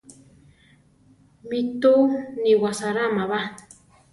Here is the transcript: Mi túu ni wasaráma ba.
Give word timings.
Mi 1.47 1.59
túu 1.81 2.01
ni 2.41 2.51
wasaráma 2.63 3.23
ba. 3.31 3.39